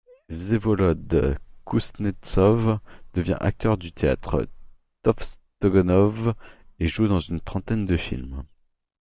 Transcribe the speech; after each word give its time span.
Vsevolod 0.29 1.37
Kouznetsov 1.63 2.79
devient 3.13 3.37
acteur 3.39 3.77
du 3.77 3.91
Théâtre 3.91 4.47
Tovstonogov 5.03 6.33
et 6.79 6.87
joue 6.87 7.07
dans 7.07 7.19
une 7.19 7.39
trentaine 7.39 7.85
de 7.85 7.97
films. 7.97 8.43